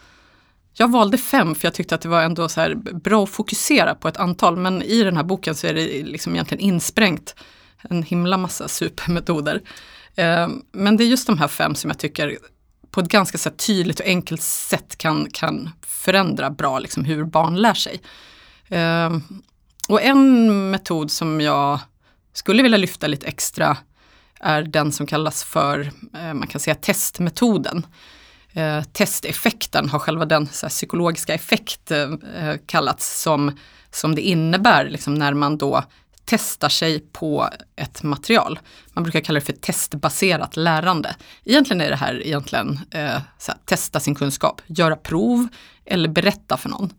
jag 0.75 0.91
valde 0.91 1.19
fem 1.19 1.55
för 1.55 1.67
jag 1.67 1.75
tyckte 1.75 1.95
att 1.95 2.01
det 2.01 2.09
var 2.09 2.23
ändå 2.23 2.49
så 2.49 2.75
bra 2.93 3.25
att 3.25 3.31
fokusera 3.31 3.95
på 3.95 4.09
ett 4.09 4.17
antal 4.17 4.57
men 4.57 4.83
i 4.83 5.03
den 5.03 5.17
här 5.17 5.25
boken 5.25 5.55
så 5.55 5.67
är 5.67 5.75
det 5.75 6.03
liksom 6.03 6.35
egentligen 6.35 6.65
insprängt 6.65 7.35
en 7.83 8.03
himla 8.03 8.37
massa 8.37 8.69
supermetoder. 8.69 9.63
Eh, 10.17 10.49
men 10.73 10.97
det 10.97 11.05
är 11.05 11.09
just 11.09 11.27
de 11.27 11.39
här 11.39 11.49
fem 11.49 11.75
som 11.75 11.91
jag 11.91 11.99
tycker 11.99 12.39
på 12.91 13.01
ett 13.01 13.09
ganska 13.09 13.39
så 13.39 13.51
tydligt 13.51 14.01
och 14.01 14.07
enkelt 14.07 14.43
sätt 14.43 14.99
kan, 14.99 15.29
kan 15.33 15.71
förändra 15.87 16.51
bra 16.51 16.79
liksom, 16.79 17.05
hur 17.05 17.25
barn 17.25 17.57
lär 17.57 17.75
sig. 17.75 18.01
Eh, 18.69 19.11
och 19.89 20.03
en 20.03 20.71
metod 20.71 21.11
som 21.11 21.41
jag 21.41 21.81
skulle 22.33 22.63
vilja 22.63 22.79
lyfta 22.79 23.07
lite 23.07 23.27
extra 23.27 23.77
är 24.41 24.63
den 24.63 24.93
som 24.93 25.07
kallas 25.07 25.45
för, 25.45 25.81
eh, 26.15 26.35
man 26.35 26.47
kan 26.47 26.61
säga 26.61 26.75
testmetoden. 26.75 27.87
Eh, 28.53 28.83
testeffekten 28.83 29.89
har 29.89 29.99
själva 29.99 30.25
den 30.25 30.47
så 30.47 30.67
här, 30.67 30.71
psykologiska 30.71 31.35
effekt 31.35 31.91
eh, 31.91 32.13
eh, 32.37 32.57
kallats 32.67 33.23
som, 33.23 33.59
som 33.91 34.15
det 34.15 34.23
innebär 34.23 34.89
liksom, 34.89 35.15
när 35.15 35.35
man 35.35 35.59
då 35.59 35.85
testar 36.25 36.69
sig 36.69 37.01
på 37.13 37.49
ett 37.77 38.03
material. 38.03 38.59
Man 38.93 39.05
brukar 39.05 39.21
kalla 39.21 39.41
det 39.41 39.47
för 39.47 39.53
testbaserat 39.53 40.57
lärande. 40.57 41.17
Egentligen 41.45 41.81
är 41.81 41.91
det 41.91 41.97
här 41.97 42.27
egentligen 42.27 42.81
eh, 42.91 43.01
här, 43.01 43.57
testa 43.65 44.01
sin 44.01 44.15
kunskap, 44.15 44.61
göra 44.67 44.97
prov 44.97 45.49
eller 45.85 46.09
berätta 46.09 46.57
för 46.57 46.69
någon. 46.69 46.93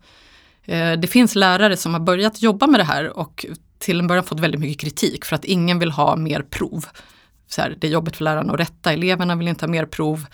Eh, 0.64 0.92
det 0.92 1.06
finns 1.06 1.34
lärare 1.34 1.76
som 1.76 1.94
har 1.94 2.00
börjat 2.00 2.42
jobba 2.42 2.66
med 2.66 2.80
det 2.80 2.84
här 2.84 3.18
och 3.18 3.46
till 3.78 4.00
en 4.00 4.06
början 4.06 4.24
fått 4.24 4.40
väldigt 4.40 4.60
mycket 4.60 4.80
kritik 4.80 5.24
för 5.24 5.36
att 5.36 5.44
ingen 5.44 5.78
vill 5.78 5.90
ha 5.90 6.16
mer 6.16 6.42
prov. 6.42 6.86
Så 7.46 7.60
här, 7.60 7.76
det 7.78 7.86
är 7.86 7.90
jobbigt 7.90 8.16
för 8.16 8.24
lärarna 8.24 8.52
att 8.52 8.60
rätta, 8.60 8.92
eleverna 8.92 9.36
vill 9.36 9.48
inte 9.48 9.64
ha 9.64 9.70
mer 9.70 9.86
prov. 9.86 10.26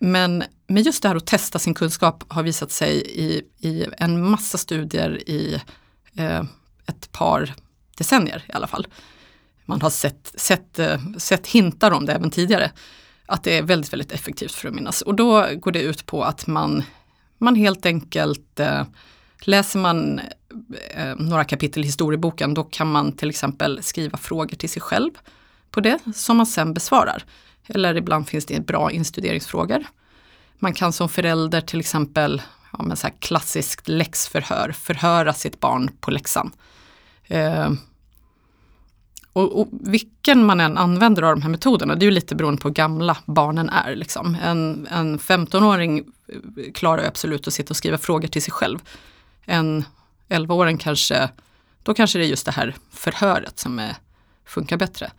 Men, 0.00 0.44
men 0.66 0.82
just 0.82 1.02
det 1.02 1.08
här 1.08 1.16
att 1.16 1.26
testa 1.26 1.58
sin 1.58 1.74
kunskap 1.74 2.24
har 2.28 2.42
visat 2.42 2.70
sig 2.70 3.02
i, 3.06 3.42
i 3.58 3.86
en 3.98 4.30
massa 4.30 4.58
studier 4.58 5.28
i 5.30 5.60
eh, 6.16 6.42
ett 6.86 7.12
par 7.12 7.54
decennier 7.96 8.44
i 8.48 8.52
alla 8.52 8.66
fall. 8.66 8.86
Man 9.64 9.82
har 9.82 9.90
sett, 9.90 10.32
sett, 10.34 10.78
eh, 10.78 11.00
sett 11.18 11.46
hintar 11.46 11.90
om 11.90 12.06
det 12.06 12.12
även 12.12 12.30
tidigare. 12.30 12.70
Att 13.26 13.44
det 13.44 13.58
är 13.58 13.62
väldigt, 13.62 13.92
väldigt 13.92 14.12
effektivt 14.12 14.52
för 14.52 14.68
att 14.68 14.74
minnas. 14.74 15.02
Och 15.02 15.14
då 15.14 15.46
går 15.56 15.72
det 15.72 15.82
ut 15.82 16.06
på 16.06 16.22
att 16.22 16.46
man, 16.46 16.82
man 17.38 17.54
helt 17.54 17.86
enkelt 17.86 18.60
eh, 18.60 18.84
Läser 19.40 19.78
man 19.78 20.20
eh, 20.94 21.16
några 21.16 21.44
kapitel 21.44 21.82
i 21.82 21.86
historieboken 21.86 22.54
då 22.54 22.64
kan 22.64 22.92
man 22.92 23.12
till 23.12 23.30
exempel 23.30 23.82
skriva 23.82 24.18
frågor 24.18 24.56
till 24.56 24.70
sig 24.70 24.82
själv 24.82 25.10
på 25.70 25.80
det 25.80 25.98
som 26.14 26.36
man 26.36 26.46
sen 26.46 26.74
besvarar. 26.74 27.24
Eller 27.74 27.96
ibland 27.96 28.28
finns 28.28 28.46
det 28.46 28.66
bra 28.66 28.90
instuderingsfrågor. 28.90 29.84
Man 30.58 30.74
kan 30.74 30.92
som 30.92 31.08
förälder 31.08 31.60
till 31.60 31.80
exempel, 31.80 32.42
ja, 32.72 32.82
men 32.82 32.96
så 32.96 33.06
här 33.06 33.14
klassiskt 33.18 33.88
läxförhör, 33.88 34.72
förhöra 34.72 35.32
sitt 35.32 35.60
barn 35.60 35.90
på 36.00 36.10
läxan. 36.10 36.52
Eh, 37.24 37.70
och, 39.32 39.60
och, 39.60 39.68
vilken 39.70 40.44
man 40.44 40.60
än 40.60 40.78
använder 40.78 41.22
av 41.22 41.36
de 41.36 41.42
här 41.42 41.50
metoderna, 41.50 41.94
det 41.94 42.04
är 42.04 42.06
ju 42.06 42.10
lite 42.10 42.34
beroende 42.34 42.62
på 42.62 42.68
hur 42.68 42.74
gamla 42.74 43.16
barnen 43.26 43.68
är. 43.68 43.96
Liksom. 43.96 44.36
En, 44.42 44.86
en 44.90 45.18
15-åring 45.18 45.98
eh, 45.98 46.72
klarar 46.74 47.04
absolut 47.04 47.46
att 47.46 47.54
sitta 47.54 47.70
och 47.70 47.76
skriva 47.76 47.98
frågor 47.98 48.28
till 48.28 48.42
sig 48.42 48.52
själv. 48.52 48.78
En 49.44 49.84
11-åring 50.28 50.78
kanske, 50.78 51.30
då 51.82 51.94
kanske 51.94 52.18
det 52.18 52.24
är 52.24 52.28
just 52.28 52.46
det 52.46 52.52
här 52.52 52.74
förhöret 52.90 53.58
som 53.58 53.78
är, 53.78 53.96
funkar 54.44 54.76
bättre. 54.76 55.10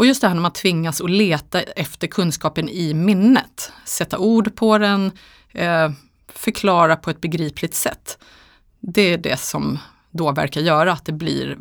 Och 0.00 0.06
just 0.06 0.20
det 0.20 0.28
här 0.28 0.34
när 0.34 0.42
man 0.42 0.52
tvingas 0.52 1.00
att 1.00 1.10
leta 1.10 1.60
efter 1.60 2.06
kunskapen 2.06 2.68
i 2.68 2.94
minnet, 2.94 3.72
sätta 3.84 4.18
ord 4.18 4.54
på 4.54 4.78
den, 4.78 5.12
eh, 5.52 5.90
förklara 6.28 6.96
på 6.96 7.10
ett 7.10 7.20
begripligt 7.20 7.74
sätt. 7.74 8.18
Det 8.80 9.02
är 9.02 9.18
det 9.18 9.40
som 9.40 9.78
då 10.10 10.32
verkar 10.32 10.60
göra 10.60 10.92
att 10.92 11.04
det 11.04 11.12
blir 11.12 11.58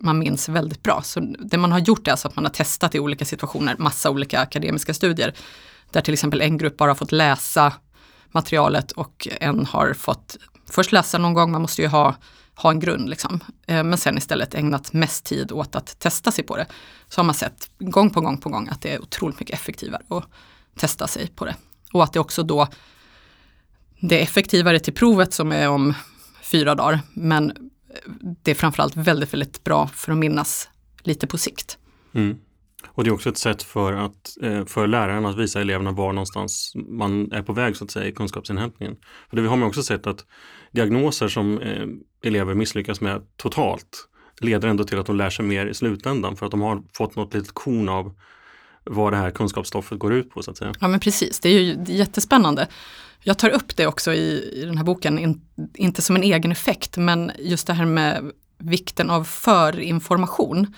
man 0.00 0.18
minns 0.18 0.48
väldigt 0.48 0.82
bra. 0.82 1.02
Så 1.02 1.20
det 1.38 1.58
man 1.58 1.72
har 1.72 1.78
gjort 1.78 2.08
är 2.08 2.10
alltså 2.10 2.28
att 2.28 2.36
man 2.36 2.44
har 2.44 2.52
testat 2.52 2.94
i 2.94 3.00
olika 3.00 3.24
situationer, 3.24 3.76
massa 3.78 4.10
olika 4.10 4.40
akademiska 4.40 4.94
studier. 4.94 5.34
Där 5.90 6.00
till 6.00 6.14
exempel 6.14 6.40
en 6.40 6.58
grupp 6.58 6.76
bara 6.76 6.90
har 6.90 6.94
fått 6.94 7.12
läsa 7.12 7.72
materialet 8.30 8.92
och 8.92 9.28
en 9.40 9.66
har 9.66 9.94
fått 9.94 10.36
först 10.70 10.92
läsa 10.92 11.18
någon 11.18 11.34
gång, 11.34 11.52
man 11.52 11.62
måste 11.62 11.82
ju 11.82 11.88
ha, 11.88 12.14
ha 12.62 12.70
en 12.70 12.80
grund 12.80 13.08
liksom. 13.08 13.40
Eh, 13.66 13.84
men 13.84 13.98
sen 13.98 14.18
istället 14.18 14.54
ägnat 14.54 14.92
mest 14.92 15.24
tid 15.24 15.52
åt 15.52 15.74
att 15.74 15.98
testa 15.98 16.30
sig 16.30 16.44
på 16.44 16.56
det. 16.56 16.66
Så 17.08 17.20
har 17.20 17.24
man 17.24 17.34
sett 17.34 17.70
gång 17.78 18.10
på 18.10 18.20
gång 18.20 18.38
på 18.38 18.48
gång 18.48 18.68
att 18.68 18.82
det 18.82 18.94
är 18.94 19.02
otroligt 19.02 19.40
mycket 19.40 19.54
effektivare 19.54 20.02
att 20.08 20.24
testa 20.76 21.06
sig 21.06 21.28
på 21.36 21.44
det. 21.44 21.56
Och 21.92 22.04
att 22.04 22.12
det 22.12 22.20
också 22.20 22.42
då 22.42 22.68
det 24.00 24.18
är 24.18 24.22
effektivare 24.22 24.78
till 24.80 24.92
provet 24.92 25.32
som 25.32 25.52
är 25.52 25.68
om 25.68 25.94
fyra 26.42 26.74
dagar. 26.74 27.00
Men 27.12 27.70
det 28.42 28.50
är 28.50 28.54
framförallt 28.54 28.96
väldigt, 28.96 29.32
väldigt 29.32 29.64
bra 29.64 29.86
för 29.86 30.12
att 30.12 30.18
minnas 30.18 30.68
lite 31.02 31.26
på 31.26 31.38
sikt. 31.38 31.78
Mm. 32.14 32.38
Och 32.94 33.04
det 33.04 33.10
är 33.10 33.14
också 33.14 33.28
ett 33.28 33.38
sätt 33.38 33.62
för, 33.62 33.92
att, 33.92 34.36
eh, 34.42 34.64
för 34.64 34.86
läraren 34.86 35.26
att 35.26 35.38
visa 35.38 35.60
eleverna 35.60 35.92
var 35.92 36.12
någonstans 36.12 36.72
man 36.74 37.32
är 37.32 37.42
på 37.42 37.52
väg 37.52 37.76
så 37.76 37.84
att 37.84 37.90
säga 37.90 38.06
i 38.06 38.12
kunskapsinhämtningen. 38.12 38.96
För 39.30 39.36
det 39.36 39.48
har 39.48 39.56
man 39.56 39.68
också 39.68 39.82
sett 39.82 40.06
att 40.06 40.24
diagnoser 40.72 41.28
som 41.28 41.58
eh, 41.58 41.86
elever 42.22 42.54
misslyckas 42.54 43.00
med 43.00 43.22
totalt 43.36 44.08
leder 44.40 44.68
ändå 44.68 44.84
till 44.84 44.98
att 44.98 45.06
de 45.06 45.16
lär 45.16 45.30
sig 45.30 45.44
mer 45.44 45.66
i 45.66 45.74
slutändan 45.74 46.36
för 46.36 46.46
att 46.46 46.50
de 46.50 46.60
har 46.60 46.82
fått 46.92 47.16
något 47.16 47.34
litet 47.34 47.52
korn 47.52 47.88
av 47.88 48.14
vad 48.84 49.12
det 49.12 49.16
här 49.16 49.30
kunskapsstoffet 49.30 49.98
går 49.98 50.12
ut 50.12 50.30
på 50.30 50.42
så 50.42 50.50
att 50.50 50.56
säga. 50.56 50.72
Ja 50.80 50.88
men 50.88 51.00
precis, 51.00 51.40
det 51.40 51.48
är 51.48 51.60
ju 51.60 51.76
jättespännande. 51.86 52.68
Jag 53.22 53.38
tar 53.38 53.48
upp 53.48 53.76
det 53.76 53.86
också 53.86 54.12
i, 54.12 54.52
i 54.62 54.64
den 54.64 54.76
här 54.76 54.84
boken, 54.84 55.18
in, 55.18 55.40
inte 55.74 56.02
som 56.02 56.16
en 56.16 56.22
egen 56.22 56.52
effekt, 56.52 56.96
men 56.96 57.32
just 57.38 57.66
det 57.66 57.72
här 57.72 57.84
med 57.84 58.32
vikten 58.58 59.10
av 59.10 59.24
förinformation. 59.24 60.74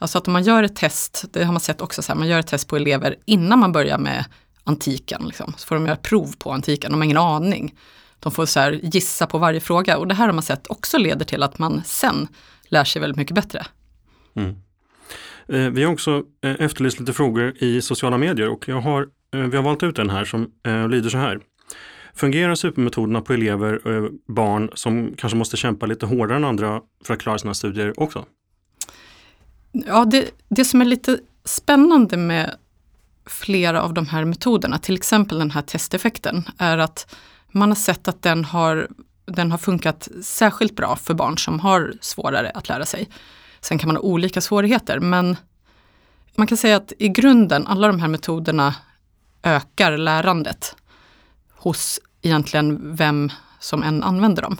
Alltså 0.00 0.18
att 0.18 0.26
om 0.26 0.32
man 0.32 0.42
gör 0.42 0.62
ett 0.62 0.76
test, 0.76 1.24
det 1.32 1.44
har 1.44 1.52
man 1.52 1.60
sett 1.60 1.80
också, 1.80 2.02
så 2.02 2.12
här, 2.12 2.18
man 2.18 2.28
gör 2.28 2.38
ett 2.38 2.46
test 2.46 2.68
på 2.68 2.76
elever 2.76 3.16
innan 3.24 3.58
man 3.58 3.72
börjar 3.72 3.98
med 3.98 4.24
antiken. 4.64 5.22
Liksom. 5.26 5.54
Så 5.56 5.66
får 5.66 5.74
de 5.74 5.86
göra 5.86 5.96
prov 5.96 6.36
på 6.38 6.52
antiken, 6.52 6.90
de 6.90 6.96
har 6.96 7.04
ingen 7.04 7.16
aning. 7.16 7.74
De 8.20 8.32
får 8.32 8.46
så 8.46 8.60
här, 8.60 8.80
gissa 8.82 9.26
på 9.26 9.38
varje 9.38 9.60
fråga 9.60 9.98
och 9.98 10.08
det 10.08 10.14
här 10.14 10.26
har 10.26 10.32
man 10.32 10.42
sett 10.42 10.66
också 10.70 10.98
leder 10.98 11.24
till 11.24 11.42
att 11.42 11.58
man 11.58 11.82
sen 11.84 12.28
lär 12.64 12.84
sig 12.84 13.00
väldigt 13.00 13.16
mycket 13.16 13.34
bättre. 13.34 13.66
Mm. 14.34 14.56
Eh, 15.48 15.70
vi 15.72 15.84
har 15.84 15.92
också 15.92 16.22
eh, 16.44 16.56
efterlyst 16.58 17.00
lite 17.00 17.12
frågor 17.12 17.54
i 17.58 17.82
sociala 17.82 18.18
medier 18.18 18.48
och 18.48 18.68
jag 18.68 18.80
har, 18.80 19.02
eh, 19.34 19.40
vi 19.40 19.56
har 19.56 19.64
valt 19.64 19.82
ut 19.82 19.98
en 19.98 20.10
här 20.10 20.24
som 20.24 20.50
eh, 20.66 20.88
lyder 20.88 21.10
så 21.10 21.18
här. 21.18 21.40
Fungerar 22.14 22.54
supermetoderna 22.54 23.20
på 23.20 23.32
elever 23.32 23.86
och 23.86 24.10
barn 24.28 24.70
som 24.74 25.14
kanske 25.16 25.36
måste 25.38 25.56
kämpa 25.56 25.86
lite 25.86 26.06
hårdare 26.06 26.36
än 26.36 26.44
andra 26.44 26.80
för 27.04 27.14
att 27.14 27.20
klara 27.20 27.38
sina 27.38 27.54
studier 27.54 28.00
också? 28.00 28.24
Ja, 29.72 30.04
det, 30.04 30.30
det 30.48 30.64
som 30.64 30.80
är 30.80 30.84
lite 30.84 31.18
spännande 31.44 32.16
med 32.16 32.56
flera 33.26 33.82
av 33.82 33.94
de 33.94 34.06
här 34.06 34.24
metoderna, 34.24 34.78
till 34.78 34.94
exempel 34.94 35.38
den 35.38 35.50
här 35.50 35.62
testeffekten, 35.62 36.48
är 36.58 36.78
att 36.78 37.14
man 37.48 37.68
har 37.68 37.76
sett 37.76 38.08
att 38.08 38.22
den 38.22 38.44
har, 38.44 38.88
den 39.24 39.50
har 39.50 39.58
funkat 39.58 40.08
särskilt 40.22 40.76
bra 40.76 40.96
för 40.96 41.14
barn 41.14 41.38
som 41.38 41.60
har 41.60 41.92
svårare 42.00 42.50
att 42.54 42.68
lära 42.68 42.84
sig. 42.84 43.08
Sen 43.60 43.78
kan 43.78 43.88
man 43.88 43.96
ha 43.96 44.02
olika 44.02 44.40
svårigheter, 44.40 45.00
men 45.00 45.36
man 46.34 46.46
kan 46.46 46.58
säga 46.58 46.76
att 46.76 46.92
i 46.98 47.08
grunden, 47.08 47.66
alla 47.66 47.86
de 47.86 48.00
här 48.00 48.08
metoderna 48.08 48.74
ökar 49.42 49.96
lärandet 49.96 50.76
hos 51.50 52.00
egentligen 52.22 52.96
vem 52.96 53.30
som 53.60 53.82
än 53.82 54.02
använder 54.02 54.42
dem. 54.42 54.56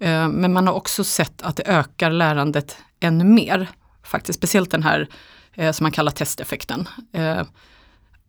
Eh, 0.00 0.28
men 0.28 0.52
man 0.52 0.66
har 0.66 0.74
också 0.74 1.04
sett 1.04 1.42
att 1.42 1.56
det 1.56 1.62
ökar 1.66 2.10
lärandet 2.10 2.76
ännu 3.00 3.24
mer. 3.24 3.68
Faktiskt 4.04 4.38
speciellt 4.38 4.70
den 4.70 4.82
här 4.82 5.08
eh, 5.54 5.72
som 5.72 5.84
man 5.84 5.92
kallar 5.92 6.12
testeffekten. 6.12 6.88
Eh, 7.12 7.42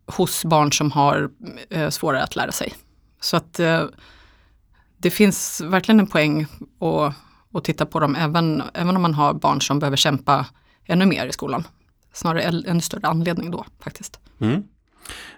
hos 0.06 0.44
barn 0.44 0.72
som 0.72 0.92
har 0.92 1.30
eh, 1.70 1.88
svårare 1.88 2.22
att 2.22 2.36
lära 2.36 2.52
sig. 2.52 2.74
Så 3.20 3.36
att 3.36 3.60
eh, 3.60 3.84
det 4.98 5.10
finns 5.10 5.60
verkligen 5.60 6.00
en 6.00 6.06
poäng 6.06 6.46
att, 6.80 7.14
att 7.52 7.64
titta 7.64 7.86
på 7.86 8.00
dem 8.00 8.16
även, 8.16 8.62
även 8.74 8.96
om 8.96 9.02
man 9.02 9.14
har 9.14 9.34
barn 9.34 9.60
som 9.60 9.78
behöver 9.78 9.96
kämpa 9.96 10.46
ännu 10.86 11.06
mer 11.06 11.26
i 11.26 11.32
skolan. 11.32 11.64
Snarare 12.12 12.42
en 12.42 12.80
större 12.80 13.06
anledning 13.06 13.50
då 13.50 13.66
faktiskt. 13.80 14.20
Mm. 14.40 14.62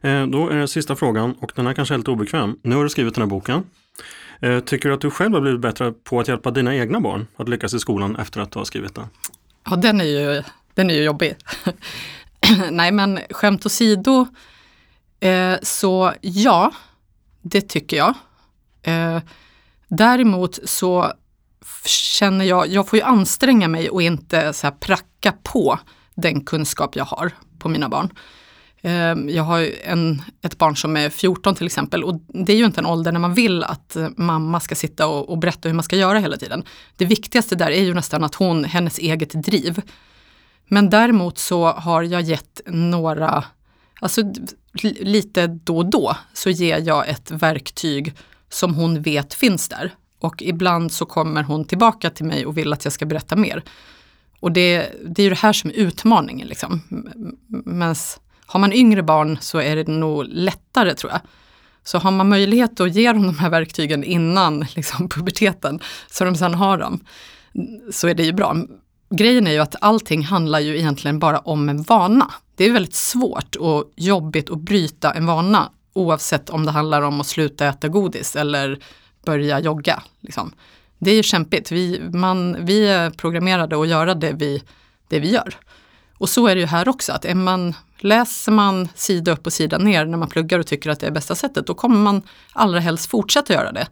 Eh, 0.00 0.26
då 0.26 0.48
är 0.48 0.56
det 0.56 0.68
sista 0.68 0.96
frågan 0.96 1.34
och 1.40 1.52
den 1.54 1.66
här 1.66 1.74
kanske 1.74 1.94
är 1.94 1.98
lite 1.98 2.10
obekväm. 2.10 2.58
Nu 2.62 2.76
har 2.76 2.82
du 2.82 2.90
skrivit 2.90 3.14
den 3.14 3.22
här 3.22 3.28
boken. 3.28 3.62
Eh, 4.40 4.60
tycker 4.60 4.88
du 4.88 4.94
att 4.94 5.00
du 5.00 5.10
själv 5.10 5.34
har 5.34 5.40
blivit 5.40 5.60
bättre 5.60 5.92
på 5.92 6.20
att 6.20 6.28
hjälpa 6.28 6.50
dina 6.50 6.76
egna 6.76 7.00
barn 7.00 7.26
att 7.36 7.48
lyckas 7.48 7.74
i 7.74 7.78
skolan 7.78 8.16
efter 8.16 8.40
att 8.40 8.52
du 8.52 8.58
har 8.58 8.64
skrivit 8.64 8.94
den? 8.94 9.06
Ja, 9.70 9.76
den 9.76 10.00
är 10.00 10.04
ju, 10.04 10.42
den 10.74 10.90
är 10.90 10.94
ju 10.94 11.02
jobbig. 11.02 11.36
Nej, 12.70 12.92
men 12.92 13.20
skämt 13.30 13.66
åsido, 13.66 14.26
eh, 15.20 15.54
så 15.62 16.12
ja, 16.20 16.72
det 17.42 17.60
tycker 17.60 17.96
jag. 17.96 18.14
Eh, 18.82 19.20
däremot 19.88 20.58
så 20.64 21.12
känner 21.84 22.44
jag, 22.44 22.66
jag 22.68 22.88
får 22.88 22.98
ju 22.98 23.04
anstränga 23.04 23.68
mig 23.68 23.90
och 23.90 24.02
inte 24.02 24.52
så 24.52 24.66
här 24.66 24.74
pracka 24.74 25.34
på 25.42 25.78
den 26.14 26.44
kunskap 26.44 26.96
jag 26.96 27.04
har 27.04 27.32
på 27.58 27.68
mina 27.68 27.88
barn. 27.88 28.10
Ehm, 28.82 29.28
jag 29.28 29.42
har 29.42 29.68
en, 29.84 30.22
ett 30.42 30.58
barn 30.58 30.76
som 30.76 30.96
är 30.96 31.10
14 31.10 31.54
till 31.54 31.66
exempel 31.66 32.04
och 32.04 32.20
det 32.28 32.52
är 32.52 32.56
ju 32.56 32.64
inte 32.64 32.80
en 32.80 32.86
ålder 32.86 33.12
när 33.12 33.20
man 33.20 33.34
vill 33.34 33.64
att 33.64 33.96
mamma 34.16 34.60
ska 34.60 34.74
sitta 34.74 35.06
och, 35.06 35.28
och, 35.28 35.38
berätta 35.38 35.68
hur 35.68 35.74
man 35.74 35.82
ska 35.82 35.96
göra 35.96 36.18
hela 36.18 36.36
tiden. 36.36 36.64
Det 36.96 37.04
viktigaste 37.04 37.54
där 37.54 37.70
är 37.70 37.82
ju 37.82 37.94
nästan 37.94 38.24
att 38.24 38.34
hon, 38.34 38.64
hennes 38.64 38.98
eget 38.98 39.30
driv. 39.30 39.82
Men 40.68 40.90
däremot 40.90 41.38
så 41.38 41.66
har 41.66 42.02
jag 42.02 42.22
gett 42.22 42.60
några, 42.66 43.44
alltså 44.00 44.22
lite 44.82 45.46
då 45.46 45.76
och 45.76 45.90
då 45.90 46.16
så 46.32 46.50
ger 46.50 46.78
jag 46.78 47.08
ett 47.08 47.30
verktyg 47.30 48.14
som 48.48 48.74
hon 48.74 49.02
vet 49.02 49.34
finns 49.34 49.68
där. 49.68 49.94
Och 50.20 50.42
ibland 50.42 50.92
så 50.92 51.06
kommer 51.06 51.42
hon 51.42 51.64
tillbaka 51.64 52.10
till 52.10 52.24
mig 52.24 52.46
och 52.46 52.58
vill 52.58 52.72
att 52.72 52.84
jag 52.84 52.92
ska 52.92 53.06
berätta 53.06 53.36
mer. 53.36 53.62
Och 54.40 54.52
det, 54.52 54.92
det 55.06 55.22
är 55.22 55.24
ju 55.24 55.30
det 55.30 55.38
här 55.38 55.52
som 55.52 55.70
är 55.70 55.74
utmaningen. 55.74 56.48
Liksom. 56.48 56.82
Mens 57.64 58.20
har 58.48 58.60
man 58.60 58.72
yngre 58.72 59.02
barn 59.02 59.38
så 59.40 59.60
är 59.60 59.76
det 59.76 59.88
nog 59.88 60.24
lättare 60.28 60.94
tror 60.94 61.12
jag. 61.12 61.20
Så 61.84 61.98
har 61.98 62.10
man 62.10 62.28
möjlighet 62.28 62.80
att 62.80 62.94
ge 62.94 63.12
dem 63.12 63.26
de 63.26 63.38
här 63.38 63.50
verktygen 63.50 64.04
innan 64.04 64.66
liksom, 64.76 65.08
puberteten, 65.08 65.80
så 66.10 66.24
de 66.24 66.34
sen 66.34 66.54
har 66.54 66.78
dem, 66.78 67.00
så 67.90 68.08
är 68.08 68.14
det 68.14 68.22
ju 68.22 68.32
bra. 68.32 68.56
Grejen 69.10 69.46
är 69.46 69.52
ju 69.52 69.58
att 69.58 69.76
allting 69.80 70.24
handlar 70.24 70.60
ju 70.60 70.78
egentligen 70.78 71.18
bara 71.18 71.38
om 71.38 71.68
en 71.68 71.82
vana. 71.82 72.30
Det 72.56 72.64
är 72.64 72.72
väldigt 72.72 72.94
svårt 72.94 73.56
och 73.56 73.92
jobbigt 73.96 74.50
att 74.50 74.58
bryta 74.58 75.12
en 75.12 75.26
vana 75.26 75.70
oavsett 75.92 76.50
om 76.50 76.66
det 76.66 76.70
handlar 76.70 77.02
om 77.02 77.20
att 77.20 77.26
sluta 77.26 77.66
äta 77.66 77.88
godis 77.88 78.36
eller 78.36 78.78
börja 79.24 79.60
jogga. 79.60 80.02
Liksom. 80.20 80.52
Det 80.98 81.10
är 81.10 81.14
ju 81.14 81.22
kämpigt. 81.22 81.72
Vi, 81.72 82.00
man, 82.12 82.64
vi 82.64 82.88
är 82.88 83.10
programmerade 83.10 83.80
att 83.80 83.88
göra 83.88 84.14
det 84.14 84.32
vi, 84.32 84.62
det 85.08 85.20
vi 85.20 85.30
gör. 85.30 85.54
Och 86.18 86.28
så 86.28 86.46
är 86.46 86.54
det 86.54 86.60
ju 86.60 86.66
här 86.66 86.88
också, 86.88 87.12
att 87.12 87.24
är 87.24 87.34
man, 87.34 87.74
läser 87.98 88.52
man 88.52 88.88
sida 88.94 89.32
upp 89.32 89.46
och 89.46 89.52
sida 89.52 89.78
ner 89.78 90.04
när 90.04 90.18
man 90.18 90.28
pluggar 90.28 90.58
och 90.58 90.66
tycker 90.66 90.90
att 90.90 91.00
det 91.00 91.06
är 91.06 91.10
bästa 91.10 91.34
sättet, 91.34 91.66
då 91.66 91.74
kommer 91.74 91.96
man 91.96 92.22
allra 92.52 92.80
helst 92.80 93.10
fortsätta 93.10 93.52
göra 93.52 93.72
det. 93.72 93.88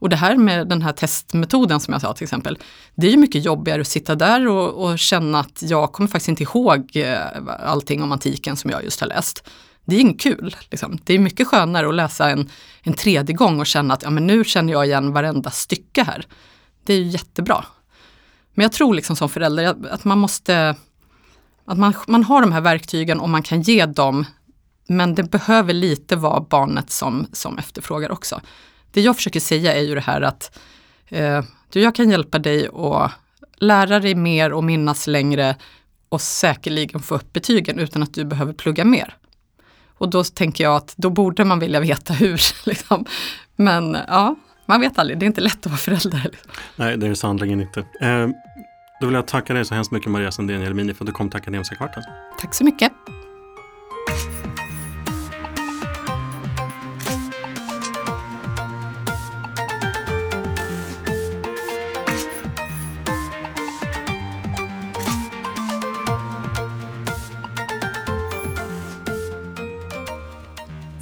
Och 0.00 0.08
det 0.08 0.16
här 0.16 0.36
med 0.36 0.68
den 0.68 0.82
här 0.82 0.92
testmetoden 0.92 1.80
som 1.80 1.92
jag 1.92 2.00
sa 2.00 2.12
till 2.14 2.24
exempel, 2.24 2.58
det 2.94 3.06
är 3.06 3.10
ju 3.10 3.16
mycket 3.16 3.44
jobbigare 3.44 3.80
att 3.80 3.88
sitta 3.88 4.14
där 4.14 4.48
och, 4.48 4.84
och 4.84 4.98
känna 4.98 5.40
att 5.40 5.62
jag 5.62 5.92
kommer 5.92 6.08
faktiskt 6.08 6.28
inte 6.28 6.42
ihåg 6.42 6.90
eh, 6.94 7.20
allting 7.66 8.02
om 8.02 8.12
antiken 8.12 8.56
som 8.56 8.70
jag 8.70 8.84
just 8.84 9.00
har 9.00 9.08
läst. 9.08 9.48
Det 9.84 9.96
är 9.96 10.00
inget 10.00 10.20
kul. 10.20 10.56
Liksom. 10.70 10.98
Det 11.04 11.14
är 11.14 11.18
mycket 11.18 11.46
skönare 11.46 11.88
att 11.88 11.94
läsa 11.94 12.30
en, 12.30 12.50
en 12.82 12.92
tredje 12.92 13.34
gång 13.34 13.60
och 13.60 13.66
känna 13.66 13.94
att 13.94 14.02
ja, 14.02 14.10
men 14.10 14.26
nu 14.26 14.44
känner 14.44 14.72
jag 14.72 14.86
igen 14.86 15.12
varenda 15.12 15.50
stycke 15.50 16.02
här. 16.02 16.26
Det 16.84 16.94
är 16.94 16.98
ju 16.98 17.06
jättebra. 17.08 17.64
Men 18.54 18.62
jag 18.62 18.72
tror 18.72 18.94
liksom 18.94 19.16
som 19.16 19.28
förälder 19.28 19.76
att 19.90 20.04
man 20.04 20.18
måste 20.18 20.74
att 21.70 21.78
man, 21.78 21.94
man 22.06 22.24
har 22.24 22.40
de 22.40 22.52
här 22.52 22.60
verktygen 22.60 23.20
och 23.20 23.28
man 23.28 23.42
kan 23.42 23.62
ge 23.62 23.86
dem, 23.86 24.24
men 24.88 25.14
det 25.14 25.22
behöver 25.22 25.72
lite 25.72 26.16
vara 26.16 26.40
barnet 26.40 26.90
som, 26.90 27.26
som 27.32 27.58
efterfrågar 27.58 28.12
också. 28.12 28.40
Det 28.92 29.00
jag 29.00 29.16
försöker 29.16 29.40
säga 29.40 29.74
är 29.74 29.80
ju 29.80 29.94
det 29.94 30.00
här 30.00 30.20
att 30.20 30.58
eh, 31.08 31.44
du, 31.72 31.80
jag 31.80 31.94
kan 31.94 32.10
hjälpa 32.10 32.38
dig 32.38 32.68
att 32.74 33.12
lära 33.56 34.00
dig 34.00 34.14
mer 34.14 34.52
och 34.52 34.64
minnas 34.64 35.06
längre 35.06 35.56
och 36.08 36.20
säkerligen 36.20 37.00
få 37.00 37.14
upp 37.14 37.32
betygen 37.32 37.78
utan 37.78 38.02
att 38.02 38.14
du 38.14 38.24
behöver 38.24 38.52
plugga 38.52 38.84
mer. 38.84 39.16
Och 39.88 40.10
då 40.10 40.24
tänker 40.24 40.64
jag 40.64 40.76
att 40.76 40.94
då 40.96 41.10
borde 41.10 41.44
man 41.44 41.58
vilja 41.58 41.80
veta 41.80 42.14
hur. 42.14 42.40
Liksom. 42.68 43.04
Men 43.56 43.96
ja, 44.08 44.36
man 44.66 44.80
vet 44.80 44.98
aldrig, 44.98 45.18
det 45.18 45.24
är 45.24 45.28
inte 45.28 45.40
lätt 45.40 45.66
att 45.66 45.66
vara 45.66 45.78
förälder. 45.78 46.28
Liksom. 46.32 46.50
Nej, 46.76 46.96
det 46.96 47.06
är 47.06 47.10
det 47.10 47.16
sannerligen 47.16 47.60
inte. 47.60 47.80
Eh, 47.80 48.28
då 49.00 49.06
vill 49.06 49.14
jag 49.14 49.26
tacka 49.26 49.54
dig 49.54 49.64
så 49.64 49.74
hemskt 49.74 49.90
mycket 49.90 50.10
Maria 50.10 50.32
Sandén 50.32 50.60
Jelmini 50.60 50.94
för 50.94 51.04
att 51.04 51.06
du 51.06 51.12
kom 51.12 51.30
till 51.30 51.36
Akademiska 51.36 51.76
kvarten. 51.76 52.02
Tack 52.40 52.54
så 52.54 52.64
mycket. 52.64 52.92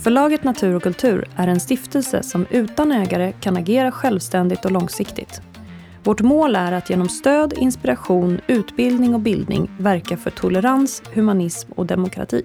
Förlaget 0.03 0.45
Natur 0.45 0.75
och 0.75 0.83
kultur 0.83 1.29
är 1.37 1.49
en 1.49 1.61
stiftelse 1.61 2.23
som 2.23 2.47
utan 2.51 2.93
ägare 2.93 3.33
kan 3.41 3.57
agera 3.57 3.93
självständigt 3.93 4.65
och 4.65 4.71
långsiktigt. 4.71 5.48
Vårt 6.09 6.21
mål 6.23 6.57
är 6.57 6.73
att 6.73 6.91
genom 6.91 7.09
stöd, 7.09 7.53
inspiration, 7.53 8.41
utbildning 8.47 9.15
och 9.15 9.21
bildning 9.21 9.71
verka 9.79 10.17
för 10.17 10.31
tolerans, 10.31 11.03
humanism 11.15 11.73
och 11.73 11.87
demokrati. 11.87 12.45